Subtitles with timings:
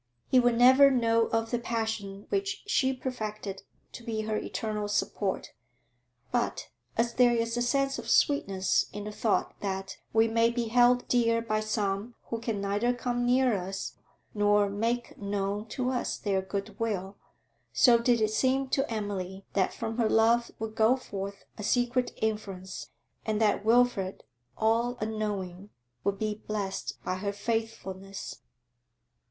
[0.31, 3.61] He would never know of the passion which she perfected
[3.91, 5.53] to be her eternal support;
[6.31, 10.69] but, as there is a sense of sweetness in the thought that we may be
[10.69, 13.95] held dear by some who can neither come near us
[14.33, 17.17] nor make known to us their good will,
[17.71, 22.11] so did it seem to Emily that from her love would go forth a secret
[22.17, 22.87] influence,
[23.23, 24.23] and that Wilfrid,
[24.57, 25.69] all unknowing,
[26.03, 28.41] would be blest by her faithfulness.